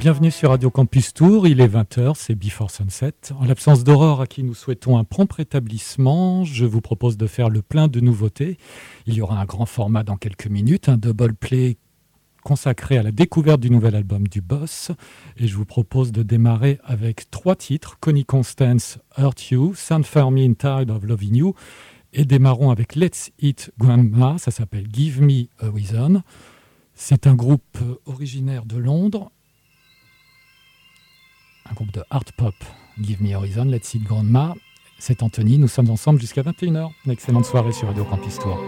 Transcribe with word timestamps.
Bienvenue 0.00 0.30
sur 0.30 0.48
Radio 0.48 0.70
Campus 0.70 1.12
Tour, 1.12 1.46
il 1.46 1.60
est 1.60 1.68
20h, 1.68 2.14
c'est 2.16 2.34
Before 2.34 2.70
Sunset. 2.70 3.12
En 3.38 3.44
l'absence 3.44 3.84
d'Aurore 3.84 4.22
à 4.22 4.26
qui 4.26 4.42
nous 4.42 4.54
souhaitons 4.54 4.96
un 4.96 5.04
prompt 5.04 5.30
rétablissement, 5.30 6.42
je 6.42 6.64
vous 6.64 6.80
propose 6.80 7.18
de 7.18 7.26
faire 7.26 7.50
le 7.50 7.60
plein 7.60 7.86
de 7.86 8.00
nouveautés. 8.00 8.56
Il 9.04 9.12
y 9.12 9.20
aura 9.20 9.38
un 9.38 9.44
grand 9.44 9.66
format 9.66 10.02
dans 10.02 10.16
quelques 10.16 10.46
minutes, 10.46 10.88
un 10.88 10.96
double 10.96 11.34
play 11.34 11.76
consacré 12.42 12.96
à 12.96 13.02
la 13.02 13.12
découverte 13.12 13.60
du 13.60 13.68
nouvel 13.68 13.94
album 13.94 14.26
du 14.26 14.40
boss. 14.40 14.90
Et 15.36 15.46
je 15.46 15.54
vous 15.54 15.66
propose 15.66 16.12
de 16.12 16.22
démarrer 16.22 16.78
avec 16.82 17.30
trois 17.30 17.54
titres, 17.54 17.98
Connie 18.00 18.24
Constance, 18.24 18.98
Hurt 19.18 19.50
You, 19.50 19.74
San 19.74 20.02
Fermin, 20.02 20.54
Tired 20.54 20.90
of 20.90 21.04
Loving 21.04 21.36
You. 21.36 21.54
Et 22.14 22.24
démarrons 22.24 22.70
avec 22.70 22.96
Let's 22.96 23.32
Eat 23.38 23.70
Grandma, 23.78 24.38
ça 24.38 24.50
s'appelle 24.50 24.86
Give 24.90 25.20
Me 25.20 25.48
a 25.58 25.68
Reason. 25.68 26.22
C'est 26.94 27.26
un 27.26 27.34
groupe 27.34 27.76
originaire 28.06 28.64
de 28.64 28.78
Londres 28.78 29.30
un 31.70 31.74
groupe 31.74 31.92
de 31.92 32.02
art 32.10 32.24
pop, 32.36 32.54
Give 33.00 33.22
Me 33.22 33.34
Horizon, 33.34 33.64
Let's 33.64 33.94
Eat 33.94 34.02
Grandma. 34.02 34.54
C'est 34.98 35.22
Anthony, 35.22 35.58
nous 35.58 35.68
sommes 35.68 35.90
ensemble 35.90 36.20
jusqu'à 36.20 36.42
21h. 36.42 36.90
Une 37.06 37.12
excellente 37.12 37.46
soirée 37.46 37.72
sur 37.72 37.88
Radio 37.88 38.04
Campus 38.04 38.38
Tour. 38.38 38.58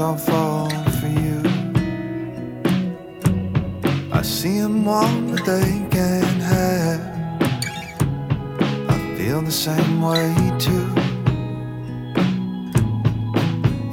All 0.00 0.16
fall 0.16 0.70
for 1.00 1.08
you. 1.08 1.42
I 4.12 4.22
see 4.22 4.60
them 4.60 4.84
want 4.84 5.30
what 5.30 5.44
they 5.44 5.84
can't 5.90 6.40
have. 6.40 7.00
I 8.88 9.16
feel 9.16 9.42
the 9.42 9.50
same 9.50 10.00
way 10.00 10.32
too. 10.60 10.86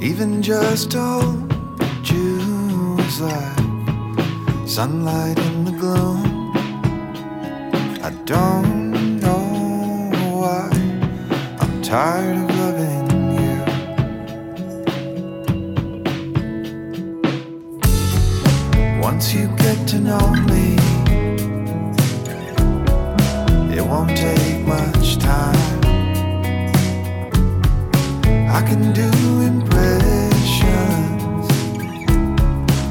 Even 0.00 0.42
just 0.42 0.94
you 0.94 1.48
is 3.00 3.20
like 3.20 3.58
sunlight 4.68 5.38
in 5.40 5.64
the 5.64 5.72
gloom. 5.72 6.52
I 8.04 8.10
don't 8.24 9.18
know 9.18 10.10
why 10.40 10.70
I'm 11.60 11.82
tired 11.82 12.36
of 12.36 12.56
loving 12.56 13.15
you. 19.36 19.48
Get 19.56 19.88
to 19.88 19.98
know 19.98 20.30
me, 20.50 20.76
it 23.76 23.84
won't 23.84 24.16
take 24.16 24.60
much 24.66 25.18
time. 25.18 25.80
I 28.58 28.62
can 28.68 28.92
do 28.92 29.10
impressions, 29.52 31.46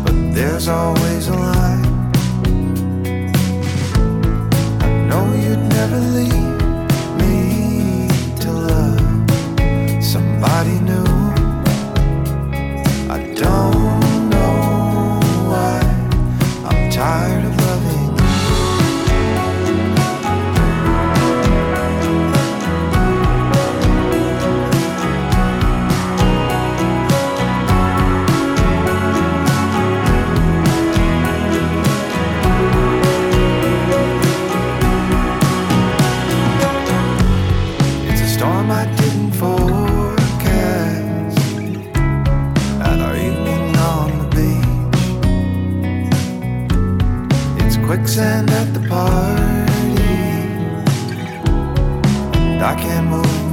but 0.04 0.16
there's 0.34 0.68
always 0.68 1.28
a 1.28 1.34
line. 1.34 1.86
I 4.82 4.90
know 5.10 5.26
you'd 5.44 5.66
never 5.78 6.00
leave 6.18 6.62
me 7.22 8.08
to 8.44 8.52
love 8.52 9.32
somebody 10.04 10.80
new. 10.82 11.15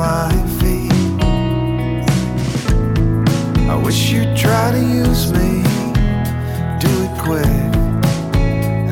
My 0.02 0.32
feet. 0.58 0.92
I 3.72 3.76
wish 3.86 4.10
you'd 4.12 4.36
try 4.36 4.66
to 4.76 4.82
use 5.02 5.24
me, 5.38 5.50
do 6.84 6.92
it 7.06 7.14
quick, 7.26 7.60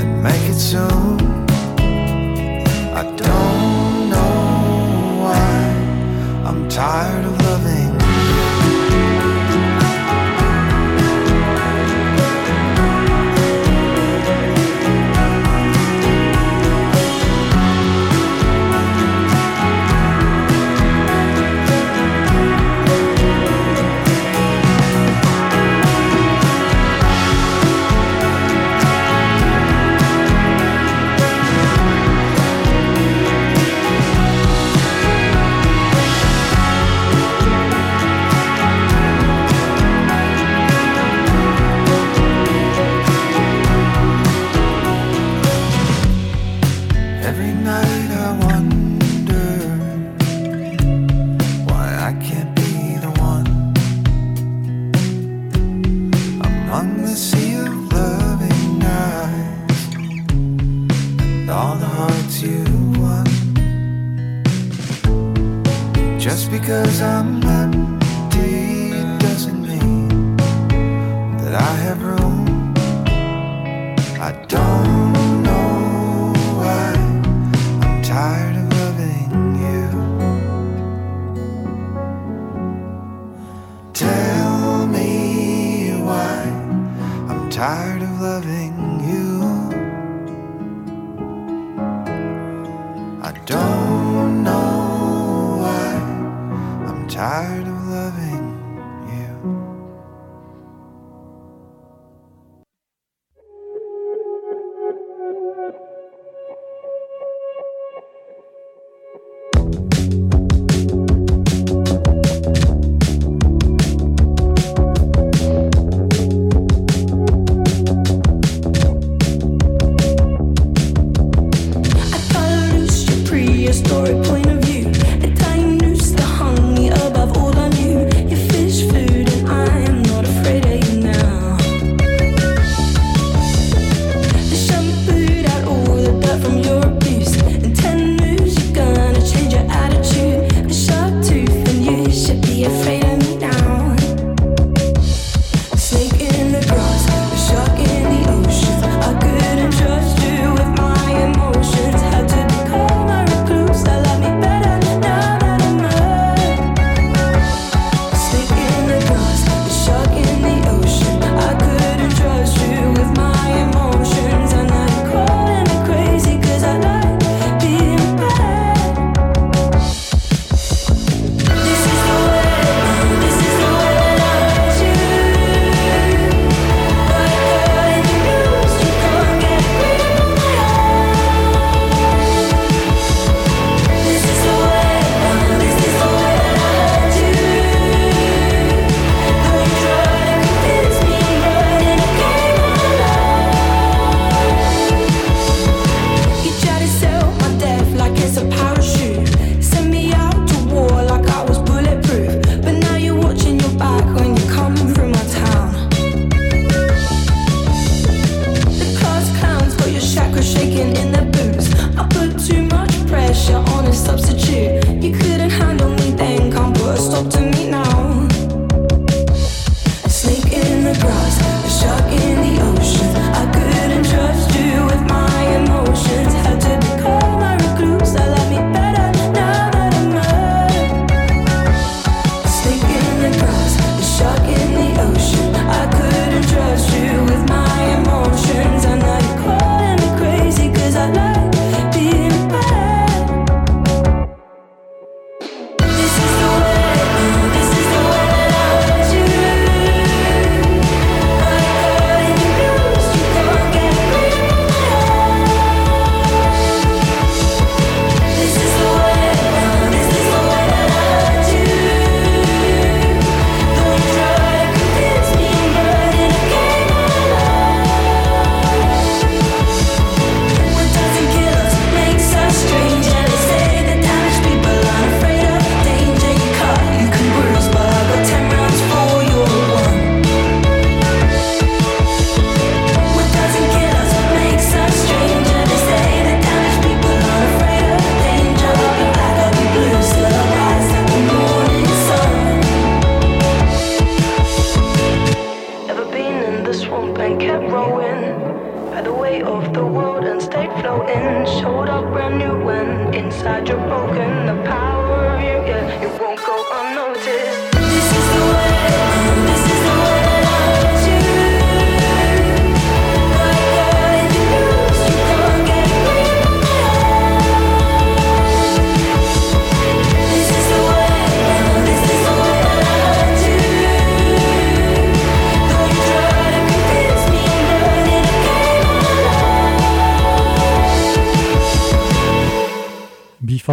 and 0.00 0.11
make 0.26 0.45
it 0.52 0.61
soon. 0.73 1.19
I 3.00 3.02
don't 3.25 3.97
know 4.12 4.38
why 5.23 5.55
I'm 6.49 6.61
tired 6.69 7.25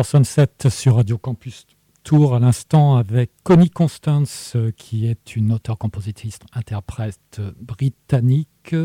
Sunset 0.04 0.70
sur 0.70 0.96
Radio 0.96 1.18
Campus 1.18 1.66
Tour 2.04 2.36
à 2.36 2.40
l'instant 2.40 2.96
avec 2.96 3.32
Connie 3.44 3.70
Constance, 3.70 4.56
qui 4.78 5.08
est 5.08 5.36
une 5.36 5.52
auteure-compositrice 5.52 6.40
interprète 6.54 7.42
britannique. 7.60 8.76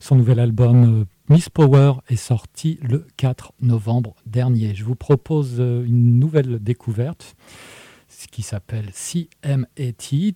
Son 0.00 0.16
nouvel 0.16 0.40
album 0.40 1.06
Miss 1.28 1.48
Power 1.48 1.94
est 2.08 2.16
sorti 2.16 2.78
le 2.82 3.06
4 3.16 3.52
novembre 3.60 4.16
dernier. 4.26 4.74
Je 4.74 4.84
vous 4.84 4.96
propose 4.96 5.58
une 5.58 6.18
nouvelle 6.18 6.58
découverte 6.58 7.36
qui 8.30 8.42
s'appelle 8.42 8.90
CMAT, 8.92 10.34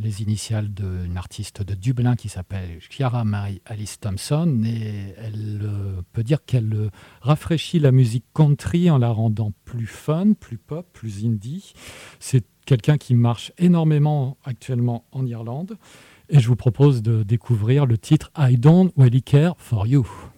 les 0.00 0.22
initiales 0.22 0.68
d'une 0.72 1.16
artiste 1.16 1.62
de 1.62 1.74
Dublin 1.74 2.16
qui 2.16 2.28
s'appelle 2.28 2.78
Chiara 2.90 3.24
Marie 3.24 3.60
Alice 3.66 4.00
Thompson. 4.00 4.62
Et 4.64 5.14
elle 5.18 5.60
euh, 5.62 6.02
peut 6.12 6.22
dire 6.22 6.44
qu'elle 6.44 6.74
euh, 6.74 6.90
rafraîchit 7.20 7.78
la 7.78 7.92
musique 7.92 8.24
country 8.34 8.90
en 8.90 8.98
la 8.98 9.10
rendant 9.10 9.52
plus 9.64 9.86
fun, 9.86 10.32
plus 10.32 10.58
pop, 10.58 10.86
plus 10.92 11.24
indie. 11.24 11.74
C'est 12.18 12.44
quelqu'un 12.66 12.98
qui 12.98 13.14
marche 13.14 13.52
énormément 13.58 14.36
actuellement 14.44 15.04
en 15.12 15.26
Irlande. 15.26 15.76
Et 16.28 16.40
je 16.40 16.48
vous 16.48 16.56
propose 16.56 17.02
de 17.02 17.22
découvrir 17.22 17.86
le 17.86 17.98
titre 17.98 18.30
I 18.38 18.56
Don't 18.56 18.90
Really 18.96 19.22
Care 19.22 19.54
for 19.58 19.86
You. 19.86 20.31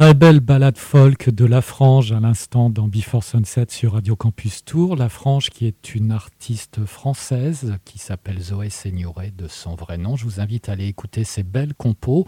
Très 0.00 0.14
belle 0.14 0.40
balade 0.40 0.78
folk 0.78 1.28
de 1.28 1.44
La 1.44 1.60
Frange 1.60 2.12
à 2.12 2.20
l'instant 2.20 2.70
dans 2.70 2.88
Before 2.88 3.22
Sunset 3.22 3.66
sur 3.68 3.92
Radio 3.92 4.16
Campus 4.16 4.64
Tour. 4.64 4.96
La 4.96 5.10
Frange 5.10 5.50
qui 5.50 5.66
est 5.66 5.94
une 5.94 6.10
artiste 6.10 6.86
française 6.86 7.76
qui 7.84 7.98
s'appelle 7.98 8.40
Zoé 8.40 8.70
Seignoret 8.70 9.30
de 9.36 9.46
son 9.46 9.74
vrai 9.74 9.98
nom. 9.98 10.16
Je 10.16 10.24
vous 10.24 10.40
invite 10.40 10.70
à 10.70 10.72
aller 10.72 10.86
écouter 10.86 11.22
ses 11.24 11.42
belles 11.42 11.74
compos. 11.74 12.26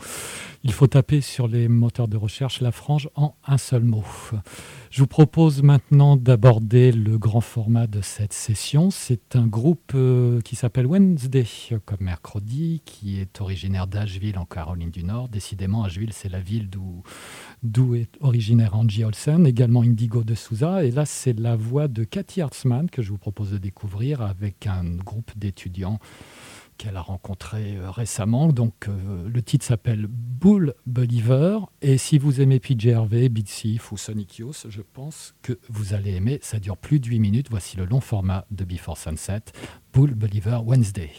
Il 0.64 0.72
faut 0.74 0.86
taper 0.86 1.22
sur 1.22 1.48
les 1.48 1.66
moteurs 1.66 2.08
de 2.08 2.18
recherche 2.18 2.60
La 2.60 2.72
Frange 2.72 3.08
en 3.14 3.36
un 3.46 3.56
seul 3.56 3.84
mot. 3.84 4.04
Je 4.92 5.00
vous 5.00 5.06
propose 5.06 5.62
maintenant 5.62 6.18
d'aborder 6.18 6.92
le 6.92 7.16
grand 7.16 7.40
format 7.40 7.86
de 7.86 8.02
cette 8.02 8.34
session. 8.34 8.90
C'est 8.90 9.36
un 9.36 9.46
groupe 9.46 9.92
euh, 9.94 10.42
qui 10.42 10.54
s'appelle 10.54 10.84
Wednesday, 10.84 11.46
comme 11.86 12.02
mercredi, 12.02 12.82
qui 12.84 13.18
est 13.18 13.40
originaire 13.40 13.86
d'Asheville 13.86 14.36
en 14.36 14.44
Caroline 14.44 14.90
du 14.90 15.02
Nord. 15.02 15.30
Décidément, 15.30 15.84
Asheville, 15.84 16.12
c'est 16.12 16.28
la 16.28 16.40
ville 16.40 16.68
d'où 17.62 17.94
est 17.94 18.10
originaire 18.20 18.76
Angie 18.76 19.02
Olsen, 19.02 19.46
également 19.46 19.80
Indigo 19.80 20.24
de 20.24 20.34
Souza. 20.34 20.84
Et 20.84 20.90
là, 20.90 21.06
c'est 21.06 21.40
la 21.40 21.56
voix 21.56 21.88
de 21.88 22.04
Cathy 22.04 22.42
Hartzman 22.42 22.90
que 22.90 23.00
je 23.00 23.12
vous 23.12 23.18
propose 23.18 23.50
de 23.50 23.56
découvrir 23.56 24.20
avec 24.20 24.66
un 24.66 24.84
groupe 24.84 25.30
d'étudiants 25.36 26.00
qu'elle 26.78 26.96
a 26.96 27.00
rencontré 27.00 27.76
euh, 27.76 27.90
récemment. 27.90 28.48
Donc, 28.48 28.88
euh, 28.88 29.28
le 29.28 29.42
titre 29.42 29.64
s'appelle 29.64 30.06
Bull 30.08 30.74
Believer. 30.86 31.58
Et 31.80 31.98
si 31.98 32.18
vous 32.18 32.40
aimez 32.40 32.60
PJ 32.60 32.88
Harvey, 32.88 33.30
ou 33.90 33.96
Sonic 33.96 34.38
Youth, 34.38 34.66
je 34.68 34.82
pense 34.82 35.34
que 35.42 35.58
vous 35.68 35.94
allez 35.94 36.14
aimer. 36.14 36.38
Ça 36.42 36.58
dure 36.58 36.76
plus 36.76 37.00
de 37.00 37.06
8 37.06 37.18
minutes. 37.18 37.46
Voici 37.50 37.76
le 37.76 37.84
long 37.84 38.00
format 38.00 38.46
de 38.50 38.64
Before 38.64 38.96
Sunset, 38.96 39.42
Bull 39.92 40.14
Believer 40.14 40.60
Wednesday. 40.64 41.10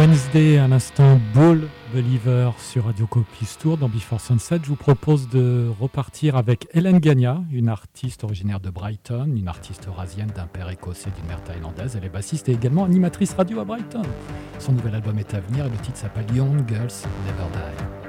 Wednesday, 0.00 0.56
à 0.56 0.66
l'instant 0.66 1.20
Bull 1.34 1.68
Believer 1.94 2.52
sur 2.58 2.86
Radio 2.86 3.06
Copis 3.06 3.58
Tour 3.60 3.76
dans 3.76 3.90
Before 3.90 4.18
Sunset. 4.18 4.60
Je 4.62 4.68
vous 4.68 4.74
propose 4.74 5.28
de 5.28 5.68
repartir 5.78 6.36
avec 6.36 6.68
Hélène 6.72 7.00
Gagna, 7.00 7.42
une 7.52 7.68
artiste 7.68 8.24
originaire 8.24 8.60
de 8.60 8.70
Brighton, 8.70 9.30
une 9.36 9.46
artiste 9.46 9.88
eurasienne 9.88 10.32
d'un 10.34 10.46
père 10.46 10.70
écossais 10.70 11.10
d'une 11.10 11.26
mère 11.26 11.44
thaïlandaise. 11.44 11.96
Elle 11.98 12.06
est 12.06 12.08
bassiste 12.08 12.48
et 12.48 12.52
également 12.52 12.86
animatrice 12.86 13.34
radio 13.34 13.60
à 13.60 13.64
Brighton. 13.64 14.00
Son 14.58 14.72
nouvel 14.72 14.94
album 14.94 15.18
est 15.18 15.34
à 15.34 15.40
venir 15.40 15.66
et 15.66 15.68
le 15.68 15.76
titre 15.76 15.98
s'appelle 15.98 16.34
Young 16.34 16.66
Girls 16.66 17.04
Never 17.26 17.50
Die. 17.52 17.99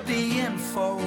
at 0.00 0.06
the 0.06 0.38
info. 0.40 0.98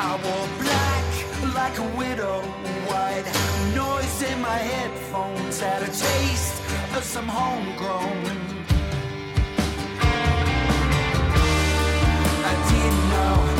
I 0.00 0.12
wore 0.24 0.48
black 0.62 1.06
like 1.54 1.78
a 1.78 1.88
widow, 1.96 2.42
white 2.90 3.26
noise 3.74 4.22
in 4.22 4.40
my 4.40 4.58
headphones, 4.72 5.60
had 5.60 5.82
a 5.82 5.86
taste 5.86 6.62
of 6.96 7.02
some 7.02 7.28
homegrown. 7.28 8.24
I 12.50 12.54
didn't 12.70 13.08
know. 13.10 13.57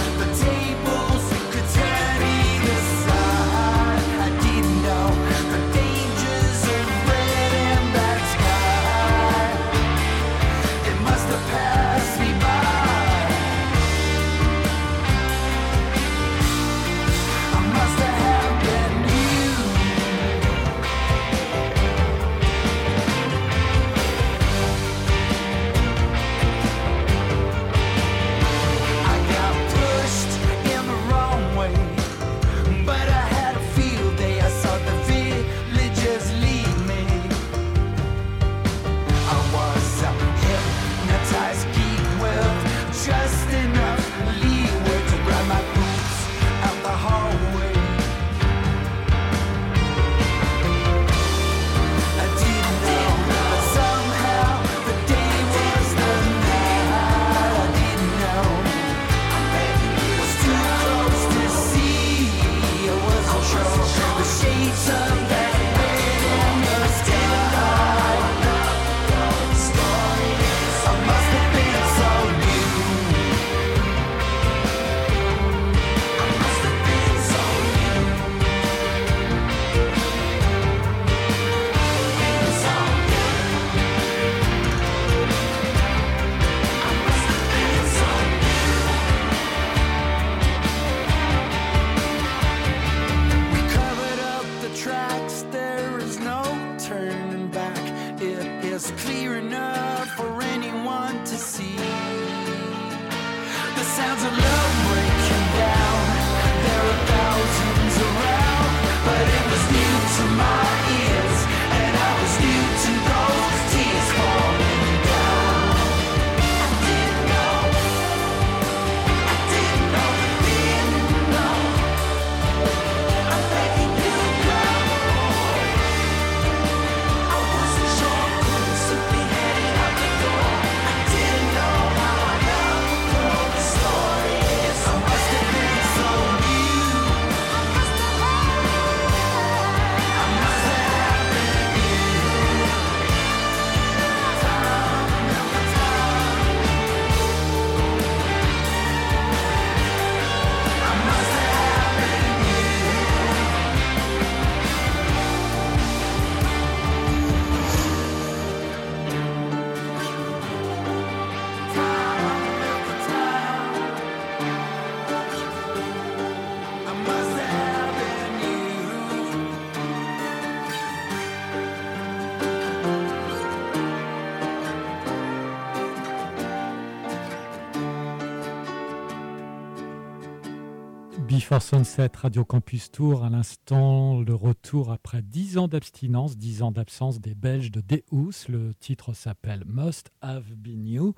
Before 181.48 181.62
Sunset, 181.62 182.10
Radio 182.14 182.44
Campus 182.44 182.90
Tour, 182.90 183.24
à 183.24 183.30
l'instant, 183.30 184.20
le 184.20 184.34
retour 184.34 184.92
après 184.92 185.22
10 185.22 185.56
ans 185.56 185.66
d'abstinence, 185.66 186.36
10 186.36 186.62
ans 186.62 186.72
d'absence 186.72 187.20
des 187.20 187.34
Belges 187.34 187.70
de 187.70 187.80
Deus. 187.80 188.50
Le 188.50 188.74
titre 188.74 189.14
s'appelle 189.14 189.62
Must 189.64 190.10
Have 190.20 190.54
Been 190.54 190.86
You. 190.86 191.14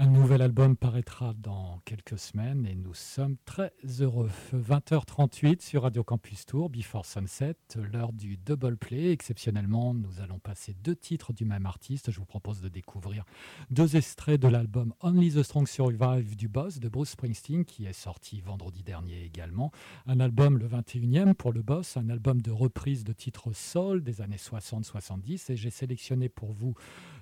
Un 0.00 0.06
nouvel 0.06 0.42
album 0.42 0.76
paraîtra 0.76 1.34
dans 1.34 1.80
quelques 1.84 2.20
semaines 2.20 2.64
et 2.66 2.76
nous 2.76 2.94
sommes 2.94 3.36
très 3.44 3.72
heureux. 3.98 4.30
20h38 4.54 5.60
sur 5.60 5.82
Radio 5.82 6.04
Campus 6.04 6.46
Tour, 6.46 6.70
Before 6.70 7.04
Sunset, 7.04 7.56
l'heure 7.74 8.12
du 8.12 8.36
double 8.36 8.76
play. 8.76 9.10
Exceptionnellement, 9.10 9.94
nous 9.94 10.20
allons 10.20 10.38
passer 10.38 10.76
deux 10.84 10.94
titres 10.94 11.32
du 11.32 11.44
même 11.44 11.66
artiste. 11.66 12.12
Je 12.12 12.20
vous 12.20 12.26
propose 12.26 12.60
de 12.60 12.68
découvrir 12.68 13.24
deux 13.70 13.96
extraits 13.96 14.40
de 14.40 14.46
l'album 14.46 14.94
Only 15.00 15.32
the 15.32 15.42
Strong 15.42 15.66
Survive 15.66 16.36
du 16.36 16.46
Boss 16.46 16.78
de 16.78 16.88
Bruce 16.88 17.10
Springsteen 17.10 17.64
qui 17.64 17.84
est 17.84 17.92
sorti 17.92 18.40
vendredi 18.40 18.84
dernier 18.84 19.24
également. 19.24 19.72
Un 20.06 20.20
album 20.20 20.58
le 20.58 20.68
21e 20.68 21.34
pour 21.34 21.52
le 21.52 21.62
Boss, 21.62 21.96
un 21.96 22.08
album 22.08 22.40
de 22.40 22.52
reprise 22.52 23.02
de 23.02 23.12
titres 23.12 23.52
soul 23.52 24.04
des 24.04 24.20
années 24.20 24.36
60-70 24.36 25.50
et 25.50 25.56
j'ai 25.56 25.70
sélectionné 25.70 26.28
pour 26.28 26.52
vous 26.52 26.76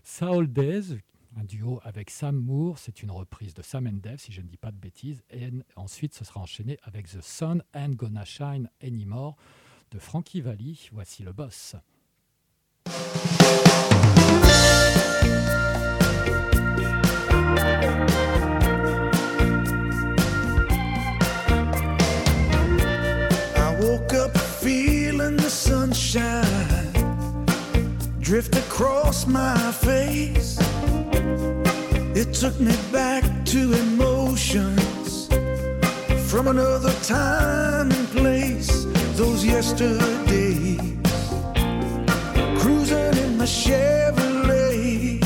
Soul 0.05 0.53
Days 0.53 0.99
un 1.37 1.45
duo 1.45 1.81
avec 1.85 2.11
Sam 2.11 2.37
Moore, 2.37 2.79
c'est 2.79 3.03
une 3.03 3.11
reprise 3.11 3.55
de 3.55 3.63
Sam 3.63 3.87
and 3.87 4.01
Dave, 4.03 4.19
si 4.19 4.33
je 4.33 4.41
ne 4.41 4.47
dis 4.47 4.57
pas 4.57 4.73
de 4.73 4.79
bêtises, 4.79 5.23
et 5.31 5.51
ensuite 5.77 6.15
ce 6.15 6.25
sera 6.25 6.41
enchaîné 6.41 6.79
avec 6.83 7.07
The 7.09 7.21
Sun 7.21 7.63
and 7.75 7.91
Gonna 7.91 8.25
Shine 8.25 8.71
Anymore 8.83 9.37
de 9.91 9.99
Frankie 9.99 10.41
Valli. 10.41 10.89
Voici 10.93 11.23
le 11.23 11.33
boss. 11.33 11.77
Drift 28.19 28.57
across 28.57 29.25
my 29.29 29.71
face. 29.71 30.59
It 32.19 32.33
took 32.33 32.59
me 32.59 32.75
back 32.91 33.23
to 33.45 33.75
emotions 33.75 35.29
from 36.31 36.49
another 36.49 36.95
time 37.03 37.91
and 37.93 38.09
place. 38.09 38.87
Those 39.19 39.45
yesterdays, 39.45 40.81
cruising 42.59 43.19
in 43.23 43.37
my 43.37 43.45
Chevrolet. 43.45 45.23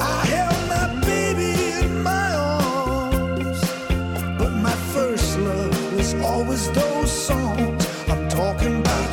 I 0.00 0.24
held 0.24 0.68
my 0.70 1.00
baby 1.04 1.84
in 1.84 2.02
my 2.02 2.32
arms. 2.34 3.60
But 4.38 4.52
my 4.52 4.76
first 4.94 5.38
love 5.38 5.96
was 5.96 6.14
always 6.14 6.70
those 6.72 7.12
songs. 7.12 7.86
I'm 8.08 8.26
talking 8.30 8.80
about 8.80 9.12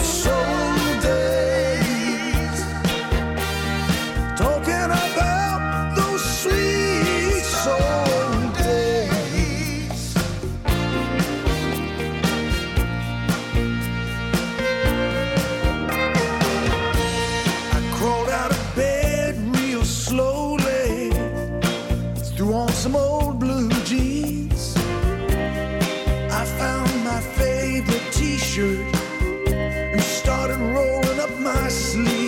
my 31.44 31.68
sleeves 31.68 32.23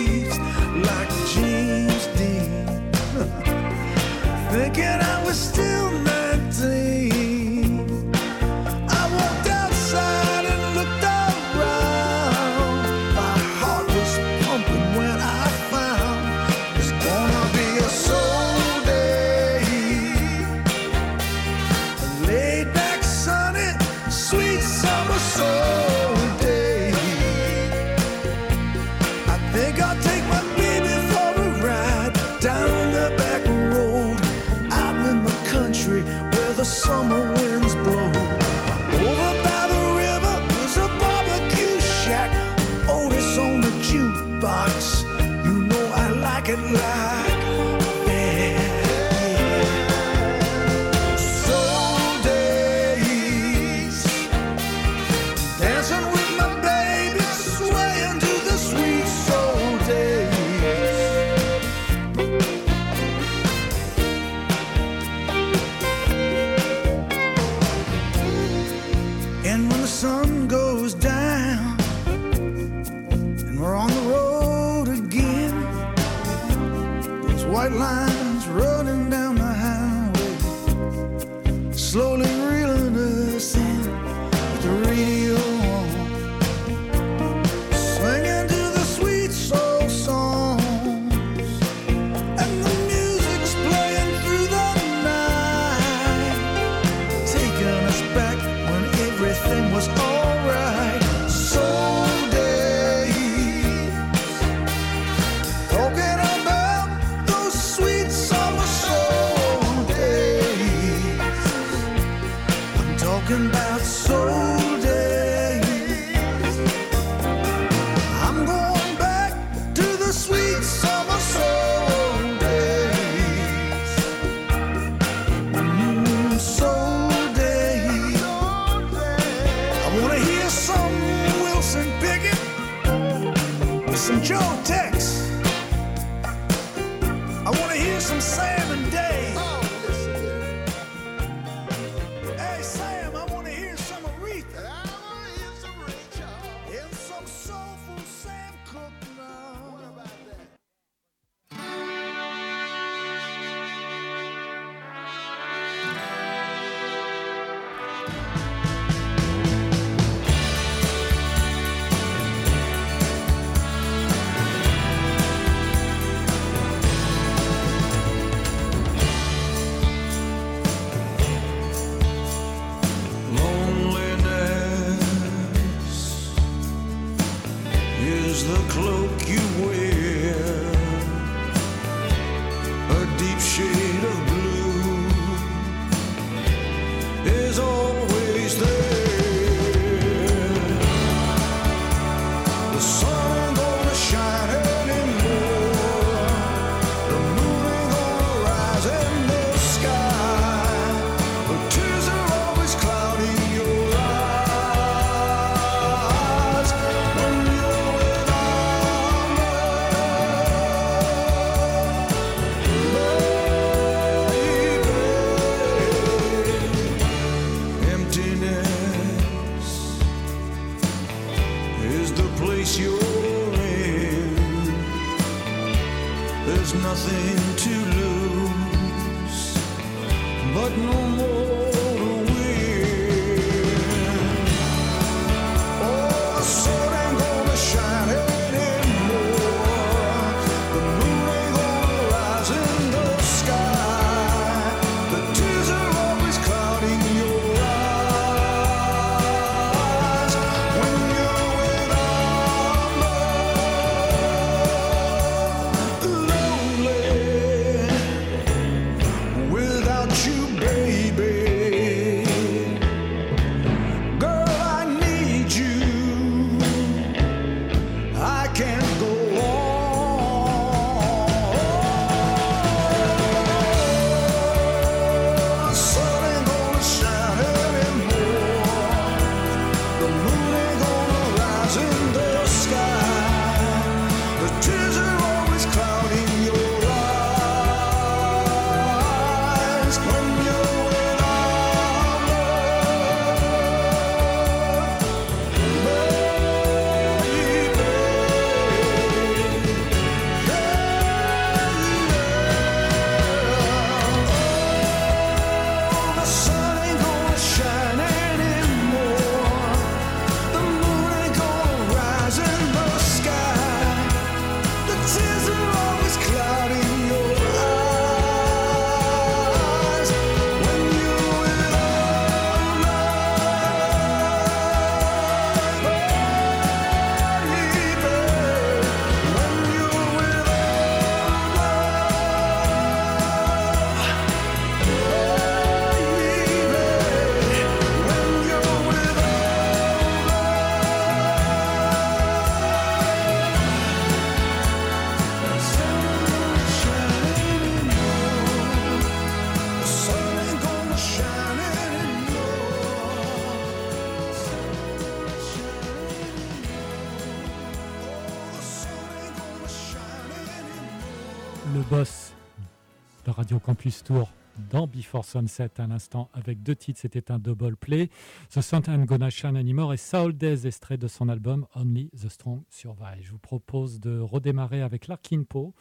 Tour 364.02 364.32
dans 364.70 364.86
Before 364.86 365.24
Sunset 365.24 365.80
à 365.80 365.86
l'instant 365.86 366.30
avec 366.32 366.62
deux 366.62 366.74
titres, 366.74 367.00
c'était 367.00 367.30
un 367.30 367.38
double 367.38 367.76
play. 367.76 368.08
The 368.50 368.60
Sun 368.60 368.82
Ain't 368.88 369.04
Gonna 369.04 369.30
Shine 369.30 369.56
Anymore 369.56 369.92
et 369.94 369.96
Soul 369.96 370.32
Days, 370.32 370.66
extrait 370.66 370.96
de 370.96 371.08
son 371.08 371.28
album 371.28 371.66
Only 371.74 372.10
the 372.10 372.28
Strong 372.28 372.62
Survive. 372.70 373.22
Je 373.22 373.30
vous 373.30 373.38
propose 373.38 374.00
de 374.00 374.18
redémarrer 374.18 374.82
avec 374.82 375.08
Larkin 375.08 375.42
Poe 375.42 375.72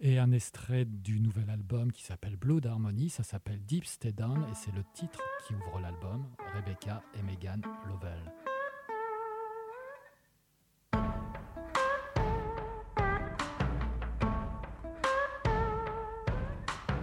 et 0.00 0.18
un 0.18 0.32
extrait 0.32 0.84
du 0.84 1.20
nouvel 1.20 1.50
album 1.50 1.92
qui 1.92 2.02
s'appelle 2.02 2.36
Blood 2.36 2.66
Harmony. 2.66 3.10
Ça 3.10 3.22
s'appelle 3.22 3.60
Deep 3.64 3.84
Stay 3.84 4.12
Down 4.12 4.46
et 4.50 4.54
c'est 4.54 4.74
le 4.74 4.84
titre 4.94 5.20
qui 5.46 5.54
ouvre 5.54 5.80
l'album, 5.80 6.24
Rebecca 6.54 7.02
et 7.18 7.22
Megan 7.22 7.62
Lovell. 7.88 8.32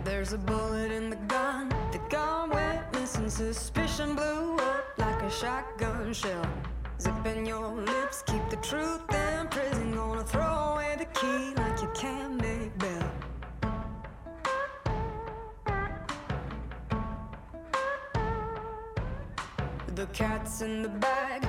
There's 0.06 0.34
a 0.34 0.38
bullet 0.38 0.91
in 0.91 1.10
the 1.10 1.16
gun. 1.16 1.70
The 1.91 1.99
gun 2.10 2.51
went 2.51 2.93
missing. 2.93 3.28
Suspicion 3.28 4.14
blew 4.14 4.56
up 4.58 4.86
like 4.99 5.20
a 5.24 5.32
shotgun 5.32 6.14
shell. 6.14 6.45
Zipping 7.01 7.43
your 7.43 7.70
lips, 7.70 8.24
keep 8.28 8.47
the 8.51 8.58
truth 8.58 9.01
in 9.12 9.47
prison. 9.47 9.95
Gonna 9.95 10.24
throw 10.24 10.74
away 10.74 10.95
the 10.99 11.06
key 11.06 11.56
like 11.56 11.82
you 11.82 11.89
can't 11.95 12.39
make 12.39 12.78
bail. 12.78 13.12
The 19.95 20.06
cat's 20.14 20.62
in 20.62 20.84
the 20.84 20.89
bag, 20.89 21.45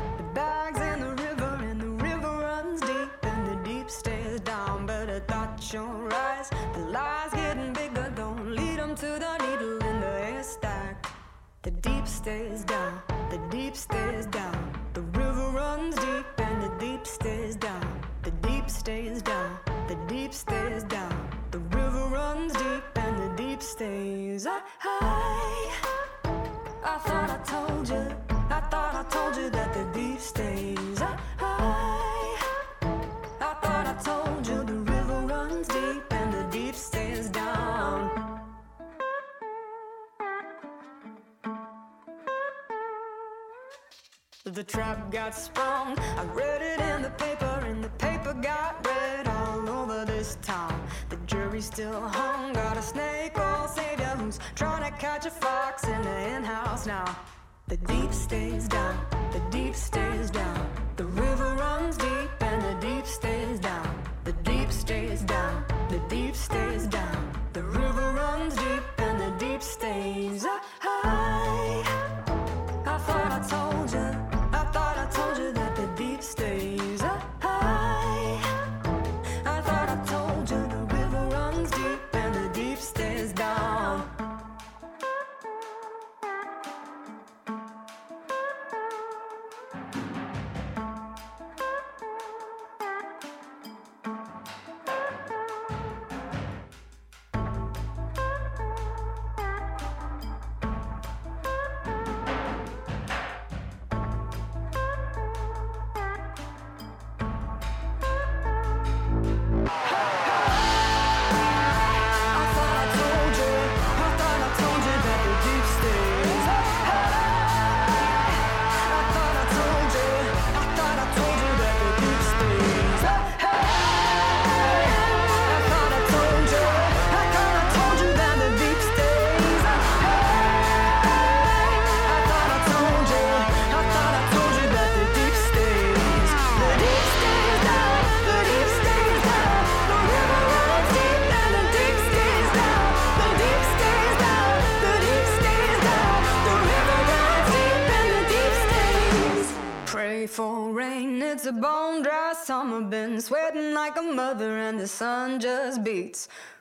to 8.97 9.07
the 9.07 9.37
needle 9.45 9.77
in 9.91 10.01
the 10.01 10.07
haystack. 10.25 11.07
The 11.61 11.71
deep 11.71 12.07
stays 12.07 12.65
down, 12.65 13.03
the 13.29 13.37
deep 13.51 13.77
stays 13.77 14.25
down. 14.25 14.56
Trap 44.67 45.11
got 45.11 45.35
sprung. 45.35 45.99
I 45.99 46.25
read 46.35 46.62
it 46.62 46.81
in 46.81 47.03
the 47.03 47.11
paper, 47.11 47.64
and 47.67 47.83
the 47.83 47.89
paper 47.91 48.35
got 48.35 48.85
read 48.87 49.29
all 49.29 49.69
over 49.69 50.05
this 50.05 50.39
town. 50.43 50.81
The 51.09 51.17
jury 51.27 51.61
still 51.61 52.01
hung. 52.01 52.53
Got 52.53 52.77
a 52.77 52.83
snake 52.83 53.39
oil 53.39 53.69
savior 53.69 54.14
who's 54.19 54.39
trying 54.55 54.91
to 54.91 54.99
catch 54.99 55.27
a 55.27 55.31
fox 55.31 55.85
in 55.85 56.03
the 56.03 56.09
hen 56.09 56.45
house 56.45 56.87
now. 56.87 57.17
The 57.69 57.77
deep 57.77 58.12
stays 58.12 58.69
down, 58.69 58.99
the 59.33 59.41
deep 59.51 59.75
stays 59.75 60.31
down. 60.31 60.86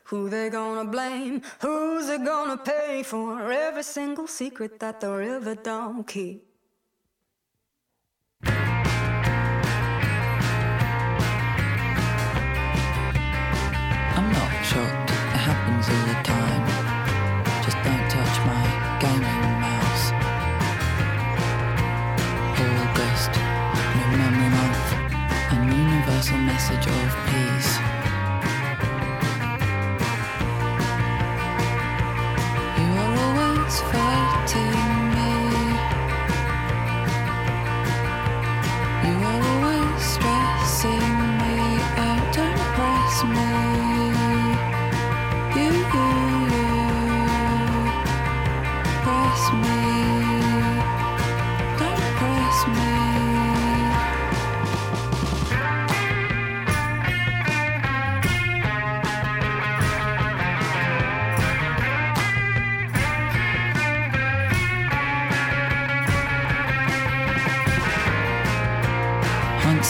Who 0.05 0.29
they 0.29 0.49
gonna 0.49 0.85
blame? 0.85 1.41
Who's 1.61 2.09
it 2.09 2.23
gonna 2.23 2.57
pay 2.57 3.03
for 3.03 3.51
every 3.51 3.83
single 3.83 4.27
secret 4.27 4.79
that 4.79 4.99
the 5.01 5.11
river 5.11 5.55
don't 5.55 6.05
keep? 6.05 6.54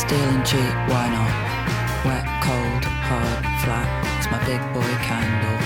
Hunt, 0.05 0.11
steal 0.11 0.29
and 0.29 0.45
cheat, 0.45 0.75
why 0.89 1.09
not? 1.09 2.05
Wet, 2.05 2.25
cold, 2.43 2.85
hard, 2.85 3.43
flat, 3.63 3.87
it's 4.17 4.29
my 4.29 4.39
big 4.45 4.61
boy 4.73 4.93
candle. 5.03 5.57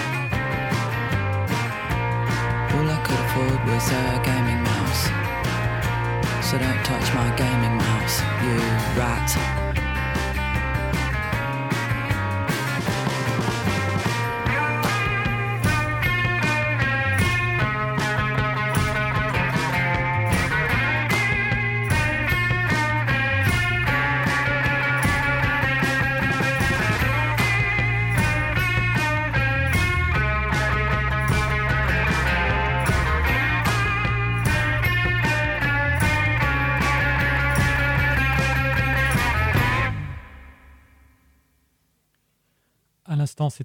All 2.76 2.90
I 2.90 3.02
could 3.04 3.20
afford 3.20 3.60
was 3.68 3.92
a 3.92 4.22
gaming 4.24 4.64
mouse. 4.64 5.04
So 6.46 6.58
don't 6.58 6.84
touch 6.86 7.14
my 7.14 7.36
gaming 7.36 7.78
mouse, 7.78 8.22
you 8.44 8.56
rat. 8.98 9.69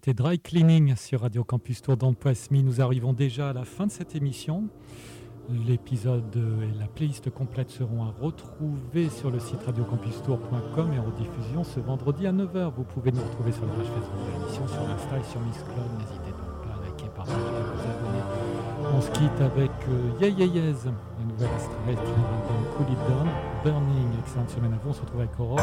C'était 0.04 0.22
Dry 0.22 0.38
Cleaning 0.38 0.96
sur 0.96 1.22
Radio 1.22 1.44
Campus 1.44 1.80
Tour 1.80 1.96
Poissemy. 1.96 2.62
Nous 2.62 2.82
arrivons 2.82 3.14
déjà 3.14 3.48
à 3.48 3.52
la 3.54 3.64
fin 3.64 3.86
de 3.86 3.90
cette 3.90 4.14
émission. 4.14 4.68
L'épisode 5.66 6.36
et 6.36 6.78
la 6.78 6.88
playlist 6.88 7.30
complète 7.30 7.70
seront 7.70 8.02
à 8.02 8.12
retrouver 8.20 9.08
sur 9.08 9.30
le 9.30 9.38
site 9.38 9.62
radiocampustour.com 9.64 10.92
et 10.92 10.98
en 10.98 11.04
rediffusion 11.04 11.64
ce 11.64 11.80
vendredi 11.80 12.26
à 12.26 12.34
9h. 12.34 12.74
Vous 12.76 12.84
pouvez 12.84 13.12
nous 13.12 13.22
retrouver 13.22 13.50
sur 13.50 13.64
la 13.64 13.72
page 13.72 13.86
Facebook 13.86 14.20
de 14.26 14.40
l'émission, 14.40 14.68
sur 14.68 14.82
Insta 14.82 15.18
et 15.18 15.24
sur 15.24 15.40
Mixcloud. 15.40 15.90
N'hésitez 15.98 16.32
donc 16.32 16.52
pas 16.62 16.74
à 16.74 16.84
liker, 16.84 17.08
partager 17.16 17.40
vous 17.40 17.88
abonner. 17.88 18.22
On 18.94 19.00
se 19.00 19.10
quitte 19.10 19.40
avec 19.40 19.72
euh, 19.88 20.20
Yeah 20.20 20.28
Yeah 20.28 20.44
Yeahs, 20.44 20.84
le 20.84 21.24
nouvel 21.32 21.48
extrait 21.54 21.92
de 21.92 21.96
l'album 21.96 22.60
Cool 22.76 22.92
It 22.92 22.98
Down, 23.08 23.28
Burning. 23.64 24.18
Excellente 24.20 24.50
semaine 24.50 24.74
à 24.74 24.76
vous. 24.84 24.90
On 24.90 24.92
se 24.92 25.00
retrouve 25.00 25.20
avec 25.20 25.40
Aurore. 25.40 25.60